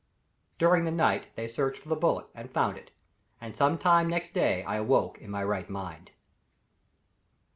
During 0.57 0.85
the 0.85 0.91
night 0.91 1.27
they 1.35 1.47
searched 1.47 1.83
for 1.83 1.89
the 1.89 1.95
bullet, 1.95 2.25
and 2.33 2.49
found 2.49 2.75
it 2.75 2.89
and 3.39 3.55
some 3.55 3.77
time 3.77 4.07
next 4.07 4.33
day 4.33 4.63
I 4.63 4.77
awoke 4.77 5.19
in 5.19 5.29
my 5.29 5.43
right 5.43 5.69
mind. 5.69 6.09